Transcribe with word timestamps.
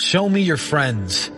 Show 0.00 0.30
me 0.30 0.40
your 0.40 0.56
friends, 0.56 1.30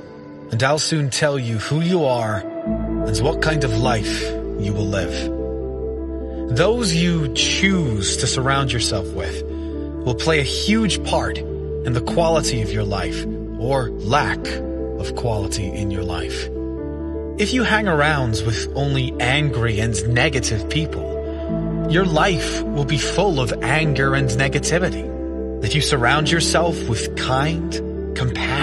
and 0.52 0.62
I'll 0.62 0.78
soon 0.78 1.11
tell 1.11 1.36
you 1.36 1.59
who 1.59 1.80
you 1.80 2.04
are 2.04 2.37
and 2.37 3.18
what 3.18 3.42
kind 3.42 3.64
of 3.64 3.76
life 3.76 4.22
you 4.60 4.72
will 4.72 4.86
live. 4.86 6.57
Those 6.57 6.94
you 6.94 7.34
choose 7.34 8.19
to 8.19 8.29
surround 8.29 8.71
yourself 8.71 9.12
with 9.14 9.43
will 9.43 10.14
play 10.14 10.38
a 10.38 10.45
huge 10.45 11.03
part 11.03 11.38
in 11.38 11.93
the 11.93 12.01
quality 12.01 12.62
of 12.62 12.71
your 12.71 12.85
life 12.85 13.27
or 13.59 13.90
lack 13.90 14.38
of 14.46 15.17
quality 15.17 15.67
in 15.67 15.91
your 15.91 16.05
life. 16.05 16.49
If 17.41 17.53
you 17.53 17.65
hang 17.65 17.89
around 17.89 18.45
with 18.47 18.73
only 18.77 19.13
angry 19.19 19.81
and 19.81 20.15
negative 20.15 20.71
people, 20.71 21.89
your 21.91 22.05
life 22.05 22.63
will 22.63 22.85
be 22.85 22.99
full 22.99 23.41
of 23.41 23.53
anger 23.61 24.15
and 24.15 24.29
negativity. 24.29 25.65
If 25.65 25.75
you 25.75 25.81
surround 25.81 26.31
yourself 26.31 26.81
with 26.89 27.17
kind, 27.17 27.91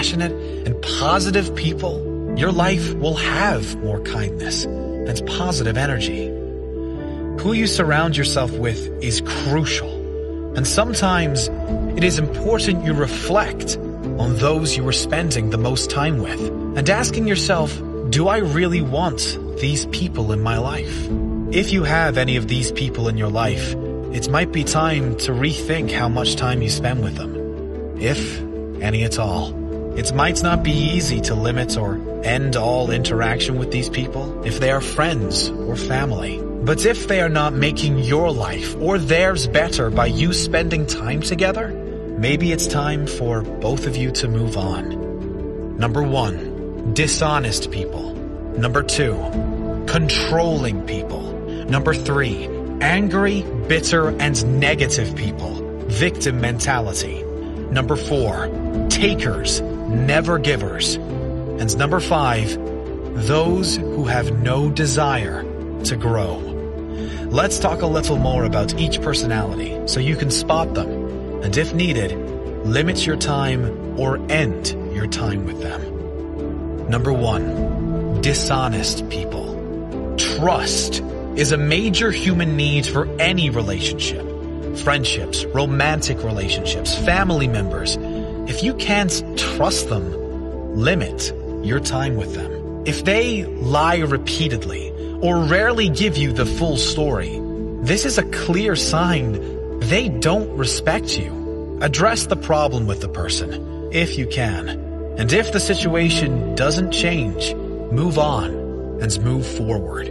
compassionate, 0.00 0.32
and 0.66 0.80
positive 0.82 1.54
people, 1.54 2.34
your 2.34 2.50
life 2.50 2.94
will 2.94 3.16
have 3.16 3.76
more 3.82 4.00
kindness 4.00 4.64
and 4.64 5.26
positive 5.26 5.76
energy. 5.76 6.26
Who 7.42 7.52
you 7.52 7.66
surround 7.66 8.16
yourself 8.16 8.50
with 8.50 8.80
is 9.02 9.20
crucial, 9.20 9.90
and 10.56 10.66
sometimes 10.66 11.48
it 11.98 12.02
is 12.02 12.18
important 12.18 12.82
you 12.82 12.94
reflect 12.94 13.76
on 13.76 14.36
those 14.36 14.74
you 14.74 14.88
are 14.88 14.92
spending 14.92 15.50
the 15.50 15.58
most 15.58 15.90
time 15.90 16.18
with 16.18 16.40
and 16.78 16.88
asking 16.88 17.28
yourself, 17.28 17.78
do 18.08 18.28
I 18.28 18.38
really 18.38 18.80
want 18.80 19.38
these 19.58 19.84
people 19.86 20.32
in 20.32 20.40
my 20.40 20.56
life? 20.56 21.08
If 21.52 21.72
you 21.72 21.84
have 21.84 22.16
any 22.16 22.36
of 22.36 22.48
these 22.48 22.72
people 22.72 23.08
in 23.08 23.18
your 23.18 23.28
life, 23.30 23.74
it 24.14 24.30
might 24.30 24.50
be 24.50 24.64
time 24.64 25.18
to 25.18 25.32
rethink 25.32 25.92
how 25.92 26.08
much 26.08 26.36
time 26.36 26.62
you 26.62 26.70
spend 26.70 27.02
with 27.02 27.16
them. 27.16 27.36
If 28.00 28.40
any 28.80 29.04
at 29.04 29.18
all. 29.18 29.59
It 29.96 30.14
might 30.14 30.42
not 30.42 30.62
be 30.62 30.72
easy 30.72 31.20
to 31.22 31.34
limit 31.34 31.76
or 31.76 32.00
end 32.24 32.56
all 32.56 32.90
interaction 32.90 33.58
with 33.58 33.70
these 33.72 33.88
people 33.88 34.44
if 34.44 34.60
they 34.60 34.70
are 34.70 34.80
friends 34.80 35.50
or 35.50 35.76
family. 35.76 36.40
But 36.62 36.86
if 36.86 37.08
they 37.08 37.20
are 37.20 37.28
not 37.28 37.54
making 37.54 37.98
your 37.98 38.30
life 38.30 38.76
or 38.80 38.98
theirs 38.98 39.46
better 39.48 39.90
by 39.90 40.06
you 40.06 40.32
spending 40.32 40.86
time 40.86 41.22
together, 41.22 41.68
maybe 42.18 42.52
it's 42.52 42.66
time 42.66 43.06
for 43.06 43.42
both 43.42 43.86
of 43.86 43.96
you 43.96 44.10
to 44.12 44.28
move 44.28 44.56
on. 44.56 45.76
Number 45.76 46.02
one, 46.02 46.92
dishonest 46.94 47.70
people. 47.70 48.14
Number 48.58 48.82
two, 48.82 49.14
controlling 49.86 50.86
people. 50.86 51.32
Number 51.64 51.94
three, 51.94 52.46
angry, 52.80 53.42
bitter, 53.68 54.10
and 54.20 54.60
negative 54.60 55.16
people. 55.16 55.54
Victim 55.86 56.40
mentality. 56.40 57.22
Number 57.70 57.96
four, 57.96 58.48
takers, 58.90 59.62
never 59.90 60.38
givers. 60.38 60.94
And 60.94 61.76
number 61.76 62.00
five, 62.00 62.56
those 63.26 63.76
who 63.76 64.04
have 64.04 64.40
no 64.40 64.70
desire 64.70 65.42
to 65.84 65.96
grow. 65.96 66.36
Let's 67.28 67.58
talk 67.58 67.82
a 67.82 67.86
little 67.86 68.16
more 68.16 68.44
about 68.44 68.78
each 68.78 69.00
personality 69.02 69.78
so 69.86 70.00
you 70.00 70.16
can 70.16 70.30
spot 70.30 70.74
them, 70.74 71.42
and 71.42 71.56
if 71.56 71.74
needed, 71.74 72.12
limit 72.64 73.06
your 73.06 73.16
time 73.16 73.98
or 73.98 74.18
end 74.30 74.76
your 74.94 75.06
time 75.06 75.44
with 75.44 75.60
them. 75.60 76.88
Number 76.88 77.12
one, 77.12 78.20
dishonest 78.20 79.08
people. 79.10 80.14
Trust 80.16 81.02
is 81.36 81.52
a 81.52 81.56
major 81.56 82.10
human 82.10 82.56
need 82.56 82.86
for 82.86 83.06
any 83.20 83.48
relationship. 83.50 84.26
Friendships, 84.78 85.44
romantic 85.44 86.22
relationships, 86.22 86.96
family 86.96 87.46
members. 87.46 87.96
If 88.50 88.64
you 88.64 88.74
can't 88.74 89.38
trust 89.38 89.90
them, 89.90 90.74
limit 90.74 91.32
your 91.62 91.78
time 91.78 92.16
with 92.16 92.34
them. 92.34 92.82
If 92.84 93.04
they 93.04 93.44
lie 93.44 93.98
repeatedly 93.98 94.90
or 95.22 95.44
rarely 95.44 95.88
give 95.88 96.16
you 96.16 96.32
the 96.32 96.44
full 96.44 96.76
story, 96.76 97.38
this 97.82 98.04
is 98.04 98.18
a 98.18 98.28
clear 98.30 98.74
sign 98.74 99.78
they 99.78 100.08
don't 100.08 100.50
respect 100.56 101.16
you. 101.16 101.78
Address 101.80 102.26
the 102.26 102.34
problem 102.34 102.88
with 102.88 103.00
the 103.00 103.08
person, 103.08 103.88
if 103.92 104.18
you 104.18 104.26
can. 104.26 104.68
And 105.16 105.32
if 105.32 105.52
the 105.52 105.60
situation 105.60 106.56
doesn't 106.56 106.90
change, 106.90 107.54
move 107.54 108.18
on 108.18 108.50
and 109.00 109.24
move 109.24 109.46
forward. 109.46 110.10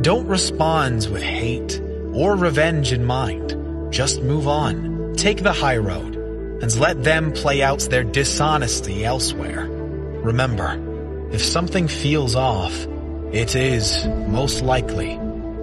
Don't 0.00 0.28
respond 0.28 1.08
with 1.10 1.22
hate 1.22 1.82
or 2.12 2.36
revenge 2.36 2.92
in 2.92 3.04
mind. 3.04 3.92
Just 3.92 4.22
move 4.22 4.46
on. 4.46 5.12
Take 5.16 5.42
the 5.42 5.52
high 5.52 5.78
road 5.78 6.19
and 6.62 6.78
let 6.78 7.02
them 7.02 7.32
play 7.32 7.62
out 7.62 7.80
their 7.80 8.04
dishonesty 8.04 9.04
elsewhere. 9.04 9.66
Remember, 10.22 10.78
if 11.32 11.42
something 11.42 11.88
feels 11.88 12.34
off, 12.34 12.86
it 13.32 13.54
is 13.54 14.06
most 14.28 14.62
likely 14.62 15.16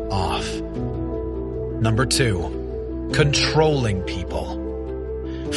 off. 0.09 0.49
Number 1.81 2.05
two, 2.05 3.09
controlling 3.13 4.01
people. 4.03 4.55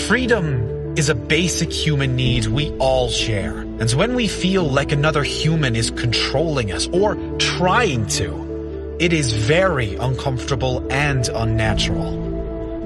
Freedom 0.09 0.97
is 0.99 1.09
a 1.09 1.15
basic 1.15 1.73
human 1.73 2.17
need 2.17 2.47
we 2.47 2.71
all 2.79 3.09
share. 3.09 3.59
And 3.61 3.91
when 3.93 4.15
we 4.15 4.29
feel 4.29 4.65
like 4.65 4.93
another 4.93 5.23
human 5.23 5.77
is 5.77 5.91
controlling 5.91 6.73
us 6.73 6.89
or 6.89 7.17
trying 7.39 8.07
to, 8.09 8.97
it 8.99 9.13
is 9.13 9.33
very 9.33 9.95
uncomfortable 9.95 10.87
and 10.93 11.27
unnatural. 11.29 12.30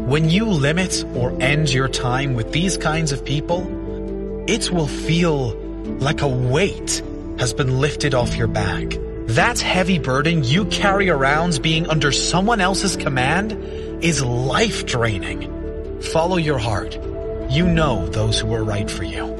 When 0.04 0.28
you 0.28 0.44
limit 0.44 1.02
or 1.16 1.34
end 1.40 1.72
your 1.72 1.88
time 1.88 2.34
with 2.34 2.52
these 2.52 2.76
kinds 2.76 3.10
of 3.10 3.24
people, 3.24 3.62
it 4.46 4.70
will 4.70 4.86
feel 4.86 5.54
like 5.98 6.20
a 6.20 6.28
weight 6.28 7.02
has 7.38 7.54
been 7.54 7.80
lifted 7.80 8.12
off 8.12 8.36
your 8.36 8.46
back. 8.46 8.98
That 9.28 9.58
heavy 9.58 9.98
burden 9.98 10.44
you 10.44 10.66
carry 10.66 11.08
around 11.08 11.62
being 11.62 11.88
under 11.88 12.12
someone 12.12 12.60
else's 12.60 12.98
command 12.98 13.52
is 14.04 14.22
life 14.22 14.84
draining. 14.84 16.02
Follow 16.02 16.36
your 16.36 16.58
heart. 16.58 16.98
You 17.48 17.66
know 17.66 18.06
those 18.08 18.38
who 18.38 18.52
are 18.52 18.62
right 18.62 18.90
for 18.90 19.04
you. 19.04 19.34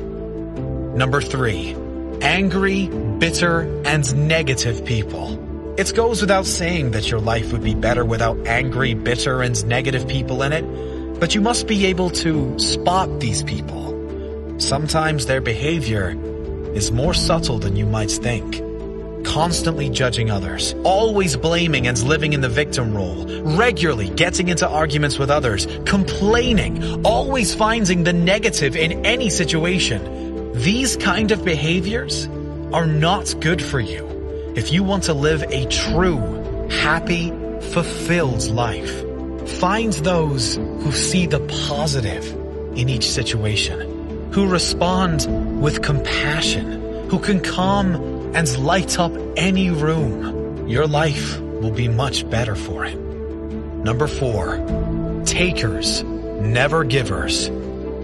Number 0.97 1.21
three, 1.21 1.77
angry, 2.23 2.89
bitter, 3.19 3.83
and 3.85 4.29
negative 4.29 4.87
people. 4.87 5.44
It 5.77 5.93
goes 5.93 6.21
without 6.21 6.47
saying 6.47 6.93
that 6.93 7.11
your 7.11 7.19
life 7.19 7.51
would 7.51 7.65
be 7.65 7.75
better 7.75 8.05
without 8.05 8.39
angry, 8.47 8.95
bitter, 8.95 9.43
and 9.43 9.67
negative 9.67 10.07
people 10.07 10.45
in 10.45 10.53
it, 10.53 10.62
but 11.19 11.35
you 11.35 11.41
must 11.41 11.67
be 11.67 11.87
able 11.87 12.11
to 12.11 12.57
spot 12.61 13.19
these 13.19 13.43
people. 13.43 13.83
Sometimes 14.59 15.27
their 15.27 15.41
behavior 15.41 16.11
is 16.75 16.93
more 16.93 17.13
subtle 17.13 17.59
than 17.59 17.75
you 17.75 17.87
might 17.87 18.13
think. 18.13 18.63
Constantly 19.27 19.91
judging 19.91 20.31
others, 20.31 20.77
always 20.84 21.37
blaming 21.37 21.89
and 21.89 22.01
living 22.05 22.34
in 22.34 22.41
the 22.41 22.49
victim 22.49 22.95
role, 22.95 23.27
regularly 23.43 24.11
getting 24.11 24.51
into 24.51 24.69
arguments 24.69 25.19
with 25.19 25.29
others, 25.29 25.67
complaining, 25.87 27.05
always 27.05 27.53
finding 27.53 28.05
the 28.05 28.13
negative 28.13 28.77
in 28.77 29.05
any 29.05 29.29
situation. 29.29 30.53
These 30.53 30.97
kind 30.99 31.33
of 31.33 31.45
behaviors 31.45 32.29
are 32.73 32.87
not 32.87 33.34
good 33.41 33.61
for 33.61 33.81
you 33.81 34.14
if 34.54 34.72
you 34.72 34.84
want 34.84 35.04
to 35.04 35.15
live 35.15 35.42
a 35.42 35.66
true, 35.66 36.69
happy, 36.70 37.31
fulfilled 37.72 38.47
life. 38.50 39.04
Find 39.59 39.92
those 39.92 40.56
who 40.56 40.92
see 40.92 41.26
the 41.26 41.41
positive 41.69 42.25
in 42.76 42.88
each 42.88 43.10
situation, 43.10 44.32
who 44.32 44.47
respond 44.47 45.26
with 45.60 45.82
compassion, 45.82 47.09
who 47.09 47.19
can 47.19 47.41
calm 47.41 48.34
and 48.34 48.59
light 48.59 48.98
up 48.98 49.12
any 49.37 49.70
room. 49.70 50.69
Your 50.69 50.86
life 50.86 51.41
will 51.41 51.72
be 51.72 51.88
much 51.88 52.28
better 52.31 52.54
for 52.54 52.84
it. 52.84 52.97
Number 52.97 54.06
four, 54.06 54.59
takers, 55.25 56.03
never 56.04 56.84
givers. 56.84 57.50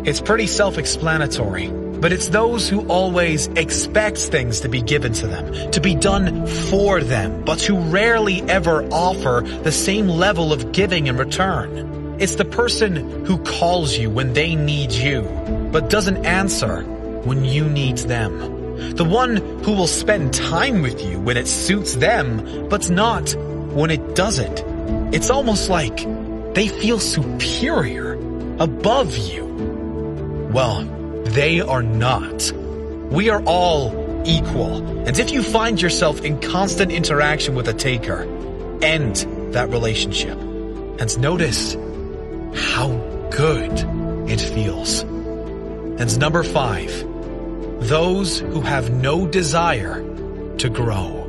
It's 0.05 0.21
pretty 0.21 0.47
self-explanatory, 0.47 1.69
but 2.01 2.13
it's 2.13 2.29
those 2.29 2.69
who 2.69 2.87
always 2.89 3.47
expect 3.49 4.19
things 4.19 4.61
to 4.61 4.69
be 4.69 4.81
given 4.81 5.13
to 5.13 5.27
them, 5.27 5.71
to 5.71 5.81
be 5.81 5.95
done 5.95 6.47
for 6.47 7.03
them, 7.03 7.45
but 7.45 7.61
who 7.61 7.79
rarely 7.79 8.43
ever 8.43 8.85
offer 8.91 9.43
the 9.63 9.73
same 9.73 10.09
level 10.09 10.53
of 10.53 10.73
giving 10.73 11.07
in 11.07 11.17
return. 11.17 12.17
It's 12.19 12.37
the 12.37 12.45
person 12.45 13.25
who 13.25 13.39
calls 13.39 13.97
you 13.97 14.11
when 14.11 14.33
they 14.33 14.55
need 14.55 14.93
you, 14.93 15.23
but 15.73 15.91
doesn't 15.91 16.25
answer 16.27 16.83
when 16.83 17.45
you 17.45 17.69
need 17.69 17.99
them. 17.99 18.95
The 18.95 19.05
one 19.05 19.37
who 19.37 19.73
will 19.73 19.87
spend 19.87 20.33
time 20.33 20.83
with 20.83 21.05
you 21.05 21.21
when 21.21 21.37
it 21.37 21.47
suits 21.47 21.97
them, 21.97 22.69
but 22.69 22.91
not 22.91 23.35
when 23.35 23.91
it 23.91 24.15
doesn't. 24.15 24.65
It's 25.15 25.31
almost 25.31 25.69
like 25.69 25.99
they 26.55 26.69
feel 26.69 26.99
superior, 26.99 28.15
above 28.59 29.17
you. 29.17 29.47
Well, 30.53 30.83
they 31.35 31.61
are 31.61 31.83
not. 31.83 32.53
We 33.11 33.31
are 33.31 33.43
all 33.45 34.23
equal. 34.27 34.87
And 35.07 35.19
if 35.19 35.31
you 35.31 35.43
find 35.43 35.81
yourself 35.81 36.21
in 36.23 36.41
constant 36.41 36.93
interaction 36.93 37.55
with 37.55 37.69
a 37.69 37.75
taker, 37.75 38.23
end 38.83 39.27
that 39.53 39.69
relationship. 39.71 40.39
And 40.39 41.19
notice 41.19 41.75
how 42.55 42.89
good 43.31 43.73
it 44.29 44.41
feels. 44.41 45.01
And 45.01 46.19
number 46.19 46.43
five, 46.43 46.91
those 47.81 48.39
who 48.41 48.61
have 48.61 48.91
no 48.91 49.27
desire 49.27 50.03
to 50.59 50.69
grow. 50.69 51.27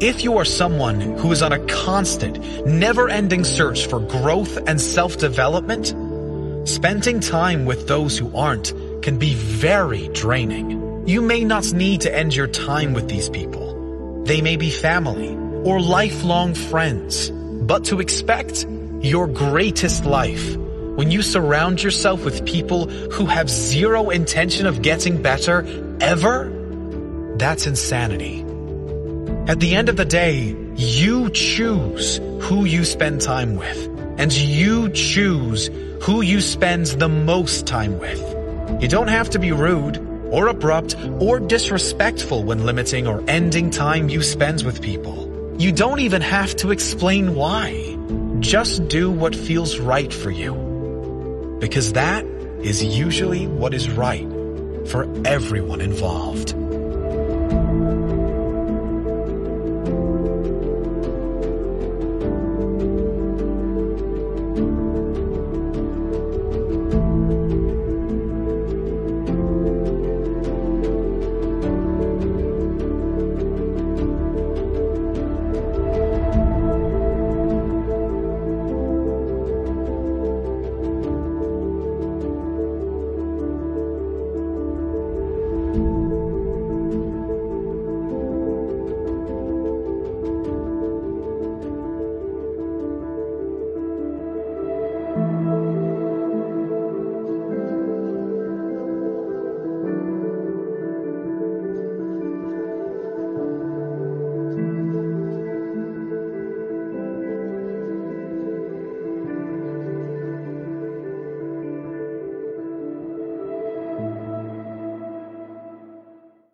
If 0.00 0.24
you 0.24 0.36
are 0.36 0.44
someone 0.44 1.00
who 1.00 1.30
is 1.32 1.42
on 1.42 1.52
a 1.52 1.64
constant, 1.66 2.66
never-ending 2.66 3.44
search 3.44 3.86
for 3.86 4.00
growth 4.00 4.56
and 4.66 4.80
self-development, 4.80 6.68
spending 6.68 7.20
time 7.20 7.64
with 7.64 7.86
those 7.88 8.18
who 8.18 8.36
aren't 8.36 8.72
can 9.02 9.18
be 9.18 9.34
very 9.34 10.08
draining. 10.08 11.06
You 11.06 11.20
may 11.20 11.44
not 11.44 11.72
need 11.72 12.02
to 12.02 12.14
end 12.14 12.34
your 12.34 12.46
time 12.46 12.94
with 12.94 13.08
these 13.08 13.28
people. 13.28 14.22
They 14.24 14.40
may 14.40 14.56
be 14.56 14.70
family 14.70 15.34
or 15.64 15.80
lifelong 15.80 16.54
friends. 16.54 17.30
But 17.30 17.84
to 17.86 18.00
expect 18.00 18.66
your 19.00 19.26
greatest 19.26 20.04
life 20.04 20.56
when 20.96 21.10
you 21.10 21.22
surround 21.22 21.82
yourself 21.82 22.24
with 22.24 22.46
people 22.46 22.88
who 22.88 23.26
have 23.26 23.50
zero 23.50 24.10
intention 24.10 24.66
of 24.66 24.82
getting 24.82 25.20
better 25.20 25.66
ever, 26.00 26.50
that's 27.36 27.66
insanity. 27.66 28.40
At 29.48 29.58
the 29.58 29.74
end 29.74 29.88
of 29.88 29.96
the 29.96 30.04
day, 30.04 30.54
you 30.76 31.30
choose 31.30 32.18
who 32.42 32.64
you 32.64 32.84
spend 32.84 33.20
time 33.20 33.56
with, 33.56 33.88
and 34.18 34.32
you 34.32 34.88
choose 34.90 35.68
who 36.02 36.20
you 36.20 36.40
spend 36.40 36.86
the 36.86 37.08
most 37.08 37.66
time 37.66 37.98
with. 37.98 38.41
You 38.80 38.88
don't 38.88 39.08
have 39.08 39.30
to 39.30 39.38
be 39.38 39.52
rude, 39.52 39.98
or 40.30 40.46
abrupt, 40.48 40.96
or 41.20 41.38
disrespectful 41.38 42.42
when 42.42 42.64
limiting 42.64 43.06
or 43.06 43.22
ending 43.28 43.70
time 43.70 44.08
you 44.08 44.22
spend 44.22 44.62
with 44.62 44.82
people. 44.82 45.54
You 45.58 45.72
don't 45.72 46.00
even 46.00 46.22
have 46.22 46.56
to 46.56 46.70
explain 46.70 47.34
why. 47.34 47.96
Just 48.40 48.88
do 48.88 49.10
what 49.10 49.36
feels 49.36 49.78
right 49.78 50.12
for 50.12 50.30
you. 50.30 51.58
Because 51.60 51.92
that 51.92 52.24
is 52.62 52.82
usually 52.82 53.46
what 53.46 53.74
is 53.74 53.88
right 53.90 54.28
for 54.88 55.06
everyone 55.26 55.80
involved. 55.80 56.54